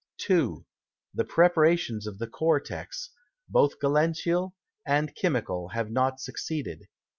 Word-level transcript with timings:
2. 0.17 0.65
The 1.13 1.23
Preparations 1.25 2.07
of 2.07 2.17
the 2.17 2.25
Cortex, 2.25 3.11
both 3.47 3.77
Galenical 3.77 4.53
and 4.83 5.13
Chymical, 5.13 5.73
have 5.73 5.91
not 5.91 6.19
succeeded. 6.19 6.87